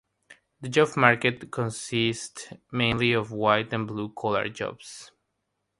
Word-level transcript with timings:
The 0.61 0.67
job 0.67 0.97
market 0.97 1.43
here 1.43 1.49
consists 1.51 2.47
mainly 2.71 3.11
of 3.13 3.29
white- 3.31 3.71
and 3.71 3.85
blue-collar 3.87 4.49
jobs. 4.49 5.11